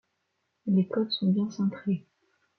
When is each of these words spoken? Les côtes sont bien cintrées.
Les 0.65 0.87
côtes 0.87 1.11
sont 1.11 1.31
bien 1.31 1.51
cintrées. 1.51 2.07